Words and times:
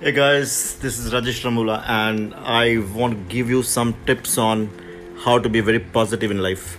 Hey 0.00 0.12
guys, 0.12 0.76
this 0.80 0.98
is 0.98 1.12
Rajesh 1.12 1.42
Ramula, 1.44 1.82
and 1.86 2.34
I 2.34 2.78
want 2.94 3.14
to 3.14 3.34
give 3.34 3.48
you 3.48 3.62
some 3.62 3.94
tips 4.06 4.38
on 4.38 4.70
how 5.24 5.38
to 5.38 5.48
be 5.48 5.60
very 5.60 5.78
positive 5.78 6.30
in 6.30 6.42
life. 6.42 6.78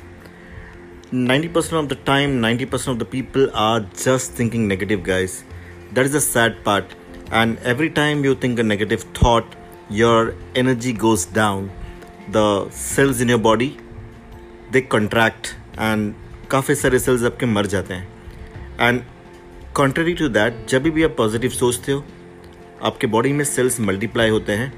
90% 1.11 1.79
of 1.79 1.89
the 1.89 1.95
time, 1.95 2.41
90% 2.41 2.87
of 2.87 2.99
the 2.99 3.05
people 3.05 3.49
are 3.53 3.79
just 3.79 4.31
thinking 4.31 4.67
negative, 4.67 5.03
guys. 5.03 5.43
That 5.93 6.05
is 6.05 6.11
the 6.11 6.21
sad 6.21 6.63
part. 6.63 6.85
And 7.31 7.57
every 7.59 7.89
time 7.89 8.23
you 8.23 8.35
think 8.35 8.59
a 8.59 8.63
negative 8.63 9.03
thought, 9.13 9.55
your 9.89 10.35
energy 10.55 10.93
goes 10.93 11.25
down. 11.25 11.71
The 12.31 12.69
cells 12.69 13.21
in 13.21 13.29
your 13.29 13.37
body 13.37 13.77
they 14.71 14.81
contract 14.81 15.55
and 15.77 16.13
काफ़ी 16.51 16.75
सारे 16.75 16.99
sales 16.99 17.23
आपके 17.23 17.45
मर 17.45 17.65
जाते 17.73 17.93
हैं 17.93 18.07
and 18.79 19.01
contrary 19.75 20.13
to 20.13 20.27
that 20.37 20.67
जब 20.69 20.83
भी 20.83 21.03
आप 21.03 21.15
positive 21.17 21.51
सोचते 21.51 21.91
हो 21.91 22.03
आपके 22.82 23.06
बॉडी 23.06 23.32
में 23.32 23.44
सेल्स 23.44 23.80
मल्टीप्लाई 23.80 24.30
होते 24.30 24.52
हैं 24.52 24.72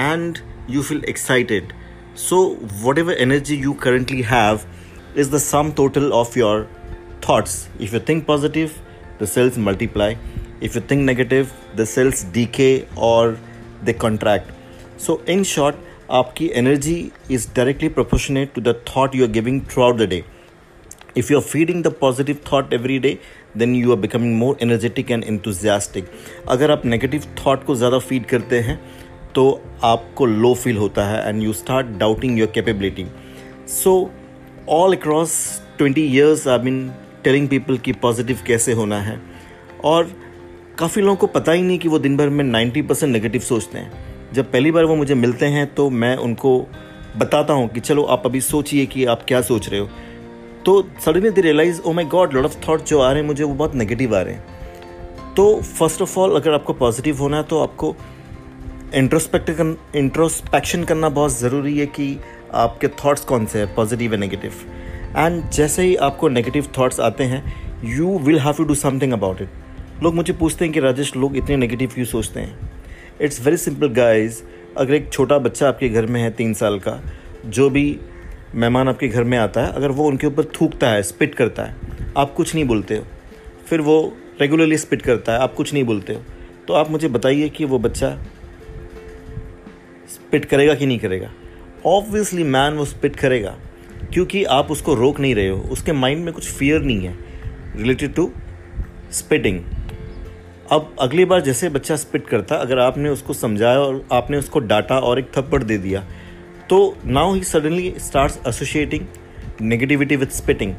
and 0.00 0.38
you 0.70 0.82
feel 0.82 1.04
excited 1.08 1.72
so 2.18 2.44
whatever 2.98 3.14
energy 3.22 3.56
you 3.56 3.72
currently 3.82 4.22
have 4.26 4.60
is 5.18 5.30
the 5.30 5.38
sum 5.38 5.72
total 5.76 6.10
of 6.12 6.38
your 6.38 6.68
thoughts. 7.20 7.68
If 7.78 7.92
you 7.92 8.00
think 8.00 8.26
positive, 8.26 8.80
the 9.18 9.26
cells 9.26 9.58
multiply. 9.58 10.14
If 10.60 10.74
you 10.74 10.80
think 10.82 11.02
negative, 11.02 11.52
the 11.76 11.86
cells 11.86 12.24
decay 12.24 12.88
or 12.96 13.38
they 13.82 13.94
contract. 13.94 14.50
So, 14.98 15.22
in 15.26 15.44
short, 15.44 15.86
आपकी 16.10 16.46
energy 16.58 16.94
is 17.30 17.46
directly 17.56 17.88
proportionate 17.88 18.52
to 18.54 18.60
the 18.60 18.74
thought 18.88 19.14
you 19.14 19.24
are 19.24 19.30
giving 19.32 19.60
throughout 19.82 19.96
the 19.96 20.08
day 20.08 20.22
if 21.16 21.30
you're 21.30 21.42
feeding 21.42 21.82
the 21.82 21.90
positive 21.90 22.40
thought 22.40 22.72
every 22.72 22.98
day, 23.00 23.18
then 23.56 23.74
you 23.74 23.92
are 23.92 23.96
becoming 23.96 24.34
more 24.38 24.56
energetic 24.60 25.10
and 25.10 25.24
enthusiastic. 25.24 26.04
अगर 26.48 26.70
आप 26.70 26.86
negative 26.86 27.24
thought 27.38 27.64
को 27.64 27.74
ज़्यादा 27.74 27.98
feed 27.98 28.26
करते 28.26 28.60
हैं 28.60 28.80
तो 29.34 29.44
आपको 29.84 30.26
लो 30.26 30.52
feel 30.54 30.76
होता 30.76 31.06
है 31.06 31.28
and 31.28 31.42
you 31.42 31.52
start 31.52 31.86
doubting 31.98 32.38
your 32.38 32.50
capability 32.54 33.06
so 33.72 34.10
all 34.68 34.96
across 34.96 35.36
twenty 35.78 36.04
years 36.06 36.46
I 36.48 36.58
been 36.58 36.88
telling 37.24 37.48
people 37.48 37.78
कि 37.78 37.92
पॉजिटिव 38.02 38.38
कैसे 38.46 38.72
होना 38.72 39.00
है। 39.00 39.20
और 39.84 40.10
काफ़ी 40.78 41.02
लोगों 41.02 41.16
को 41.16 41.26
पता 41.26 41.52
ही 41.52 41.62
नहीं 41.62 41.78
कि 41.78 41.88
वो 41.88 41.98
दिन 41.98 42.16
भर 42.16 42.28
में 42.28 42.44
नाइन्टी 42.44 42.82
परसेंट 42.82 43.12
नेगेटिव 43.12 43.40
सोचते 43.40 43.78
हैं। 43.78 44.32
जब 44.32 44.50
पहली 44.52 44.70
बार 44.70 44.84
वो 44.84 44.96
मुझे 44.96 45.14
मिलते 45.14 45.46
हैं 45.46 45.66
तो 45.74 45.88
मैं 45.90 46.16
उनको 46.16 46.58
बताता 47.16 47.54
हूँ 47.54 47.68
कि 47.68 47.80
चलो 47.80 48.02
आप 48.04 48.26
अभी 48.26 48.40
सोचिए 48.40 48.86
कि 48.86 49.04
आप 49.04 49.24
क्या 49.28 49.40
सोच 49.42 49.68
रहे 49.68 49.80
हो। 49.80 49.88
तो 50.70 50.82
suddenly 51.00 51.30
they 51.30 51.40
realize 51.40 51.80
oh 51.80 51.92
my 51.92 52.04
god 52.04 52.34
lot 52.34 52.44
of 52.44 52.56
thought 52.68 52.82
जो 52.82 53.00
आ 53.00 53.10
रहे 53.12 53.20
हैं 53.20 53.26
मुझे 53.26 53.44
वो 53.44 53.54
बहुत 53.54 53.74
नेगेटिव 53.74 54.16
आ 54.16 54.20
रहे 54.20 54.34
हैं। 54.34 55.34
तो 55.34 55.60
फ़र्स्ट 55.60 56.02
ऑफ़ 56.02 56.18
ऑल 56.18 56.36
अगर 56.36 56.52
आपको 56.52 56.72
पॉजिटिव 56.72 57.18
होना 57.18 57.36
है 57.36 57.42
तो 57.42 57.62
आपको 57.62 57.96
इंट्रोस्पेक्ट 58.94 59.50
कर, 59.50 59.76
इंट्रोस्पेक्शन 59.96 60.84
करना 60.84 61.08
बहुत 61.08 61.38
ज़रूरी 61.38 61.78
है 61.78 61.86
कि 61.86 62.20
आपके 62.54 62.88
थॉट्स 62.88 63.24
कौन 63.24 63.46
से 63.46 63.58
हैं 63.58 63.74
पॉजिटिव 63.74 64.12
या 64.12 64.18
नेगेटिव 64.18 64.52
एंड 65.16 65.50
जैसे 65.50 65.82
ही 65.82 65.96
आपको 65.96 66.28
नेगेटिव 66.28 66.68
थॉट्स 66.78 67.00
आते 67.00 67.24
हैं 67.24 67.42
you 67.84 68.18
will 68.18 68.38
have 68.38 68.52
to 68.52 68.64
do 68.64 68.74
something 68.74 69.12
about 69.12 69.42
it 69.42 69.48
लोग 70.02 70.14
मुझे 70.14 70.32
पूछते 70.32 70.64
हैं 70.64 70.74
कि 70.74 70.80
राजेश 70.80 71.16
लोग 71.16 71.36
इतने 71.36 71.56
नेगेटिव 71.56 71.90
क्यों 71.94 72.06
सोचते 72.06 72.40
हैं? 72.40 72.70
इट्स 73.20 73.44
वेरी 73.44 73.56
सिंपल 73.56 73.88
गाइज़ 73.88 74.42
अगर 74.78 74.94
एक 74.94 75.12
छोटा 75.12 75.38
बच्चा 75.38 75.68
आपके 75.68 75.88
घर 75.88 76.06
में 76.06 76.22
है 76.22 76.30
तीन 76.30 76.54
साल 76.54 76.78
का 76.78 77.00
जो 77.46 77.70
भी 77.70 78.00
मेहमान 78.54 78.88
आपके 78.88 79.08
घर 79.08 79.24
में 79.24 79.38
आता 79.38 79.60
है, 79.60 79.72
अगर 79.72 79.90
वो 79.90 80.06
उनके 80.06 80.26
ऊपर 80.26 80.44
थूकता 80.44 80.90
है 80.90 81.02
स्पिट 81.02 81.34
करता 81.34 81.62
है, 81.62 81.76
आप 82.16 82.34
कुछ 82.34 82.54
नहीं 82.54 82.64
बोलते 82.64 82.96
हो। 82.96 83.04
फिर 83.66 83.80
वो 83.80 84.16
रेगुलरली 84.40 84.78
स्पिट 84.78 85.02
करता 85.02 85.32
है, 85.32 85.38
आप 85.38 85.54
कुछ 85.54 85.72
नहीं 85.72 85.84
बोलते 85.84 86.14
हो। 86.14 86.22
तो 86.68 86.74
आप 86.74 86.90
मुझे 86.90 87.08
बताइए 87.08 87.48
कि 87.48 87.64
वो 87.64 87.78
बच्चा 87.78 88.10
स्पिट 90.08 90.44
करेगा 90.44 90.74
कि 90.74 90.86
नहीं 90.86 90.98
करेगा? 90.98 91.30
ऑब्वियसली 91.86 92.44
मैन 92.44 92.74
वो 92.74 92.84
स्पिट 92.84 93.16
करेगा, 93.16 93.56
क्योंकि 94.12 94.44
आप 94.44 94.70
उसको 94.70 94.94
रोक 94.94 95.20
नहीं 95.20 95.34
रहे 95.34 95.48
हो। 95.48 95.58
उसके 95.58 95.92
माइंड 95.92 96.24
में 96.24 96.32
कुछ 96.34 96.50
फियर 96.50 96.80
नहीं 96.80 97.00
है 97.00 97.18
रिलेटेड 97.76 98.14
टू 98.14 98.30
स्पिटिंग 99.12 99.60
अब 100.72 100.96
अगली 101.00 101.24
बार 101.24 101.40
जैसे 101.40 101.68
बच्चा 101.68 101.96
स्पिट 101.96 102.26
करता, 102.26 102.56
अगर 102.56 102.78
आपने 102.78 103.08
उसको 103.08 103.32
समझाया 103.32 103.78
और 103.78 104.04
आपने 104.12 104.38
उसको 104.38 104.58
डांटा 104.60 104.98
और 104.98 105.18
एक 105.18 105.30
थप्पड़ 105.36 105.62
दे 105.62 105.78
दिया 105.78 106.04
तो 106.70 106.76
now 107.06 107.32
he 107.34 107.42
suddenly 107.44 107.92
start 107.98 108.46
associating 108.46 109.06
negativity 109.60 110.16
with 110.16 110.26
spitting 110.32 110.74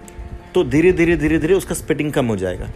तो 0.53 0.63
धीरे 0.66 0.91
धीरे 0.91 1.16
धीरे 1.18 1.38
धीरे 1.40 1.53
उसका 1.53 1.75
स्पिटिंग 1.75 2.12
कम 2.13 2.25
हो 2.25 2.35
जाएगा। 2.35 2.69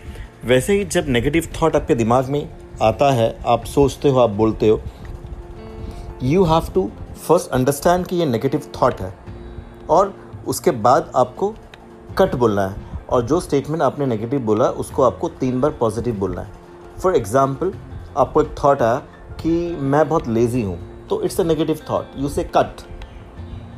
वैसे 0.46 0.74
ही 0.74 0.84
जब 0.86 1.06
नेगेटिव 1.08 1.48
थॉट 1.56 1.76
आपके 1.76 1.96
दिमाग 1.96 2.30
में 2.30 2.48
आता 2.82 3.12
है, 3.14 3.38
आप 3.46 3.66
सोचते 3.66 4.10
हो, 4.10 4.20
आप 4.20 4.30
बोलते 4.32 4.70
हो 4.70 4.82
you 6.24 6.44
have 6.44 6.68
to 6.74 6.90
first 7.18 7.50
understand 7.50 8.06
कि 8.08 8.16
ये 8.16 8.26
नेगेटिव 8.26 8.70
थॉट 8.76 9.02
है। 9.02 9.14
और 9.90 10.14
उसके 10.48 10.72
बाद 10.72 11.12
आपको 11.16 11.54
कट 12.18 12.36
बोलना 12.36 12.68
है। 12.68 13.04
और 13.10 13.22
जो 13.22 13.40
स्टेटमेंट 13.40 13.82
आपने 13.82 14.06
नेगेटिव 14.06 14.40
बोला, 14.42 14.66
उसको 14.66 15.04
आपको 15.04 15.30
तीन 15.30 15.62
बार 15.62 15.72
पॉजिटिव 15.80 16.16
बोलना 16.16 16.42
है। 16.42 16.52
फॉर 17.00 17.16
एग्ज़ाम्पल 17.16 17.74
आपको 18.18 18.42
एक 18.42 18.52
थाट 18.60 18.82
आया 18.82 18.98
कि 19.42 19.56
मैं 19.74 20.08
बहुत 20.10 20.28
लेज़ी 20.30 20.62
हूँ 20.62 20.78
तो 21.10 21.22
it's 21.24 21.40
a 21.40 21.44
negative 21.44 21.80
thought 21.90 22.12
you 22.18 22.30
say 22.30 22.44
cut 22.58 22.82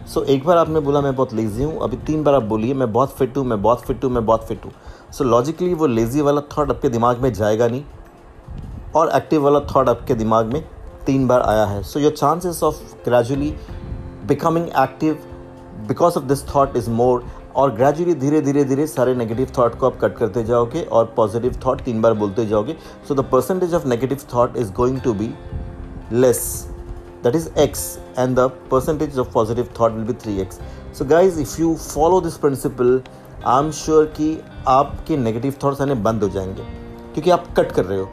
so 0.07 0.23
एक 0.23 0.45
बार 0.45 0.57
आपने 0.57 0.79
बोला, 0.79 1.01
मैं 1.01 1.15
बहुत 1.15 1.33
लेज़ी 1.33 1.63
हूँ। 1.63 1.79
अभी 1.83 1.97
तीन 1.97 2.23
बार 2.23 2.33
आप 2.33 2.43
बोलिए, 2.43 2.73
मैं 2.73 2.91
बहुत 2.93 3.15
फिट 3.17 3.37
हूँ, 3.37 3.45
मैं 3.45 3.61
बहुत 3.61 3.81
फिट 3.81 4.03
हूँ, 4.03 4.11
मैं 4.11 4.25
बहुत 4.25 4.43
फिट 4.47 4.65
हूँ। 4.65 4.71
सो 5.13 5.23
लॉजिकली 5.23 5.73
वो 5.73 5.87
लेज़ी 5.87 6.21
वाला 6.21 6.41
थाट 6.51 6.69
आपके 6.69 6.89
दिमाग 6.89 7.19
में 7.19 7.31
जाएगा 7.33 7.67
नहीं। 7.67 7.83
और 8.95 9.09
एक्टिव 9.15 9.43
वाला 9.43 9.59
थाट 9.65 9.89
आपके 9.89 10.15
दिमाग 10.15 10.53
में 10.53 10.61
तीन 11.05 11.27
बार 11.27 11.41
आया 11.41 11.65
है। 11.65 11.81
So 11.83 11.99
your 11.99 12.11
chances 12.11 12.61
of 12.63 12.81
gradually 13.05 13.53
becoming 14.27 14.67
active 14.79 15.19
because 15.87 16.17
of 16.17 16.23
this 16.23 16.47
thought 16.47 16.75
is 16.77 16.89
more 16.89 17.25
और 17.55 17.71
ग्रेजुअली 17.71 18.13
धीरे 18.15 18.41
धीरे 18.41 18.63
धीरे 18.63 18.87
सारे 18.87 19.15
नेगेटिव 19.15 19.51
थॉट 19.57 19.77
को 19.79 19.85
आप 19.85 19.97
कट 20.01 20.15
करते 20.17 20.43
जाओगे 20.43 20.83
और 20.83 21.13
पॉजिटिव 21.17 21.59
थॉट 21.65 21.81
तीन 21.81 22.01
बार 22.01 22.13
बोलते 22.13 22.45
जाओगे। 22.45 22.75
So 23.07 23.15
the 23.15 23.25
percentage 23.31 23.73
of 23.73 23.87
negative 23.87 24.25
thought 24.33 24.57
is 24.57 24.71
going 24.73 24.99
to 25.01 25.13
be 25.13 25.33
less 26.13 26.67
that 27.23 27.35
is 27.39 27.49
x 27.55 27.99
and 28.17 28.37
the 28.37 28.49
percentage 28.71 29.17
of 29.17 29.31
positive 29.31 29.69
thought 29.77 29.93
will 29.93 30.07
be 30.09 30.13
3x 30.13 30.59
so 30.91 31.05
guys 31.05 31.37
if 31.37 31.57
you 31.59 31.75
follow 31.85 32.19
this 32.27 32.37
principle 32.45 32.93
i'm 33.55 33.71
sure 33.81 34.05
कि 34.19 34.29
आपके 34.67 35.17
negative 35.17 35.55
thoughts 35.63 35.81
आने 35.81 35.95
बंद 36.07 36.23
हो 36.23 36.29
जाएँगे 36.29 36.63
क्योंकि 37.13 37.29
आप 37.29 37.53
cut 37.57 37.71
कर 37.71 37.85
रहे 37.85 37.99
हो 37.99 38.09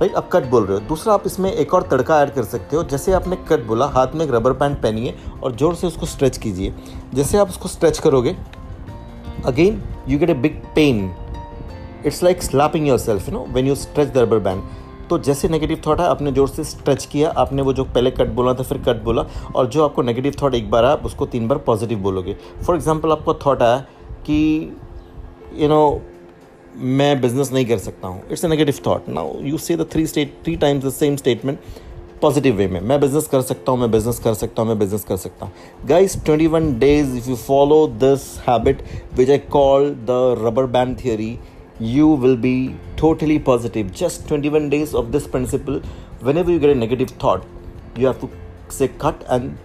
राइट 0.00 0.14
आप 0.14 0.28
कट 0.32 0.46
बोल 0.50 0.64
रहे 0.66 0.78
हो 0.78 0.86
दूसरा 0.88 1.14
आप 1.14 1.26
इसमें 1.26 1.52
एक 1.52 1.74
और 1.74 1.82
तड़का 1.90 2.20
ऐड 2.22 2.30
कर 2.34 2.44
सकते 2.44 2.76
हो 2.76 2.82
जैसे 2.90 3.12
आपने 3.12 3.36
कट 3.48 3.64
बोला 3.66 3.86
हाथ 3.96 4.14
में 4.14 4.24
एक 4.24 4.30
रबर 4.34 4.52
बैंड 4.62 4.76
पहनिए 4.82 5.14
और 5.42 5.56
ज़ोर 5.56 5.74
से 5.74 5.86
उसको 5.86 6.06
स्ट्रेच 6.06 6.38
कीजिए 6.38 6.74
जैसे 7.14 7.38
आप 7.38 7.48
उसको 7.48 7.68
स्ट्रेच 7.68 7.98
करोगे 7.98 8.36
again 9.44 9.82
you 10.06 10.18
get 10.18 10.30
a 10.30 10.34
big 10.34 10.54
pain 10.74 11.14
it's 12.04 12.22
like 12.22 12.42
slapping 12.42 12.86
yourself 12.86 13.26
you 13.26 13.32
know 13.32 13.44
when 13.56 13.66
you 13.66 13.76
stretch 13.76 14.12
the 14.12 14.20
rubber 14.20 14.40
band 14.40 14.62
तो 15.10 15.18
जैसे 15.20 15.48
नेगेटिव 15.48 15.80
थॉट 15.86 16.00
है, 16.00 16.06
आपने 16.06 16.32
ज़ोर 16.32 16.48
से 16.48 16.64
स्ट्रेच 16.64 17.04
किया, 17.06 17.30
आपने 17.36 17.62
वो 17.62 17.72
जो 17.72 17.84
पहले 17.86 18.10
कट 18.10 18.28
बोला 18.34 18.54
था, 18.54 18.62
फिर 18.62 18.78
कट 18.78 19.02
बोला, 19.04 19.26
और 19.54 19.66
जो 19.66 19.84
आपको 19.84 20.02
नेगेटिव 20.02 20.34
थॉट 20.42 20.54
एक 20.54 20.70
बार 20.70 20.84
आया, 20.84 20.94
उसको 21.04 21.26
तीन 21.26 21.48
बार 21.48 21.58
पॉजिटिव 21.66 21.98
बोलोगे। 21.98 22.36
फॉर 22.66 22.76
एग्ज़ाम्पल 22.76 23.12
आपको 23.12 23.34
थॉट 23.46 23.62
आया 23.62 23.78
कि 24.26 24.38
यू 25.54 25.68
नो 25.68 26.00
मैं 26.76 27.20
बिज़नेस 27.20 27.52
नहीं 27.52 27.66
कर 27.66 27.78
सकता 27.78 28.08
हूँ। 28.08 28.22
It's 28.30 28.44
a 28.44 28.48
negative 28.48 28.80
thought 28.86 29.08
now 29.08 29.40
you 29.42 29.58
say 29.58 29.76
the 29.76 29.86
three 29.92 30.06
state 30.06 30.34
three 30.44 30.56
times 30.56 30.84
the 30.84 30.90
same 30.92 31.16
statement 31.16 31.58
positive 32.22 32.54
way 32.56 32.66
में। 32.68 32.80
मैं 32.80 33.00
बिज़नेस 33.00 33.26
कर 33.26 33.42
सकता 33.42 33.72
हूँ, 33.72 33.80
मैं 33.80 33.90
बिज़नेस 33.90 34.18
कर 34.18 34.34
सकता 34.34 34.62
हूँ, 34.62 34.68
मैं 34.68 34.78
बिज़नेस 34.78 35.04
कर 35.04 35.16
सकता 35.16 35.46
हूँ। 35.46 35.86
Guys 35.86 36.16
twenty 36.24 36.46
one 36.46 36.72
days 36.78 37.16
if 37.16 37.28
you 37.30 37.36
follow 37.36 37.86
this 37.96 38.22
habit 38.48 38.82
which 39.16 39.30
I 39.30 39.38
call 39.50 39.90
the 39.90 40.36
rubber 40.40 40.66
band 40.68 40.96
theory 41.04 41.38
you 41.80 42.08
will 42.08 42.36
be 42.36 42.74
totally 42.96 43.38
positive 43.38 43.92
just 43.92 44.26
21 44.28 44.70
days 44.70 44.94
of 44.94 45.12
this 45.12 45.26
principle 45.26 45.80
whenever 46.20 46.50
you 46.50 46.58
get 46.58 46.70
a 46.70 46.74
negative 46.74 47.10
thought 47.10 47.46
you 47.96 48.06
have 48.06 48.20
to 48.20 48.30
say 48.68 48.88
cut 48.88 49.24
and 49.28 49.58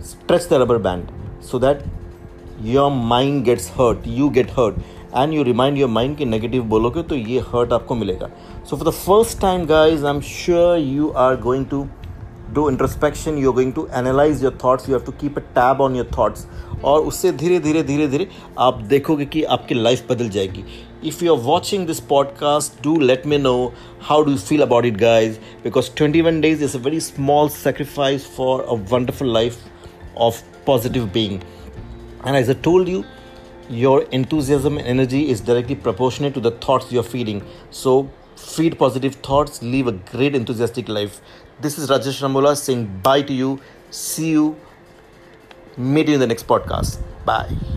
stretch 0.00 0.48
the 0.48 0.58
rubber 0.58 0.78
band 0.78 1.12
so 1.40 1.58
that 1.58 1.82
your 2.62 2.90
mind 2.90 3.44
gets 3.44 3.68
hurt 3.68 4.06
you 4.06 4.30
get 4.30 4.50
hurt 4.50 4.76
and 5.16 5.32
you 5.32 5.42
remind 5.42 5.78
your 5.78 5.88
mind 5.90 6.16
कि 6.16 6.24
negative 6.24 6.62
बोलोगे 6.68 7.02
तो 7.02 7.14
ये 7.14 7.40
hurt 7.52 7.72
आपको 7.72 7.94
for 7.94 8.88
the 8.88 8.90
first 8.90 9.40
time 9.40 9.64
guys 9.66 10.04
I 10.06 10.14
am 10.14 10.20
sure 10.20 10.78
you 10.78 11.08
are 11.24 11.36
going 11.40 11.66
to 11.66 11.86
do 12.54 12.68
introspection 12.70 13.38
you 13.38 13.50
are 13.50 13.54
going 13.54 13.72
to 13.72 13.86
analyse 13.98 14.42
your 14.44 14.58
thoughts 14.64 14.88
you 14.88 14.96
have 14.96 15.04
to 15.06 15.12
keep 15.20 15.38
a 15.38 15.42
tab 15.54 15.80
on 15.80 15.96
your 15.96 16.06
thoughts 16.18 16.46
और 16.84 17.00
उससे 17.00 17.32
धीरे 17.32 17.58
धीरे 17.60 17.82
धीरे 17.82 18.08
धीरे 18.08 18.28
आप 18.66 18.80
देखोगे 18.88 19.24
कि 19.26 19.42
आपकी 19.56 19.74
लाइफ 19.74 20.06
बदल 20.10 20.28
जाएगी 20.28 20.64
if 21.06 21.22
you 21.22 21.32
are 21.32 21.42
watching 21.48 21.86
this 21.86 22.00
podcast 22.00 22.80
do 22.82 22.94
let 23.10 23.24
me 23.24 23.38
know 23.38 23.72
how 24.00 24.22
do 24.22 24.32
you 24.32 24.38
feel 24.38 24.62
about 24.62 24.84
it 24.84 24.96
guys 24.98 25.38
because 25.62 25.88
21 25.90 26.40
days 26.40 26.62
is 26.62 26.74
a 26.74 26.78
very 26.78 27.00
small 27.00 27.48
sacrifice 27.48 28.26
for 28.26 28.62
a 28.62 28.74
wonderful 28.74 29.26
life 29.26 29.62
of 30.16 30.42
positive 30.64 31.12
being 31.12 31.42
and 32.24 32.36
as 32.36 32.50
i 32.50 32.54
told 32.70 32.88
you 32.88 33.04
your 33.68 34.02
enthusiasm 34.12 34.78
and 34.78 34.86
energy 34.86 35.28
is 35.28 35.40
directly 35.40 35.74
proportionate 35.74 36.34
to 36.34 36.40
the 36.40 36.52
thoughts 36.52 36.92
you're 36.92 37.02
feeding. 37.02 37.44
So 37.70 38.10
feed 38.36 38.78
positive 38.78 39.16
thoughts, 39.16 39.62
live 39.62 39.86
a 39.86 39.92
great 39.92 40.34
enthusiastic 40.34 40.88
life. 40.88 41.20
This 41.60 41.78
is 41.78 41.90
Rajesh 41.90 42.22
Ramola 42.22 42.56
saying 42.56 43.00
bye 43.02 43.22
to 43.22 43.32
you. 43.32 43.60
See 43.90 44.30
you. 44.30 44.56
Meet 45.76 46.08
you 46.08 46.14
in 46.14 46.20
the 46.20 46.26
next 46.26 46.46
podcast. 46.46 47.00
Bye. 47.24 47.75